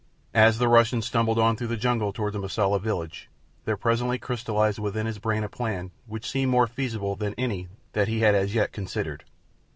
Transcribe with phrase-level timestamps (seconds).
[0.33, 3.29] As the Russian stumbled on through the jungle toward the Mosula village
[3.65, 8.07] there presently crystallized within his brain a plan which seemed more feasible than any that
[8.07, 9.23] he had as yet considered.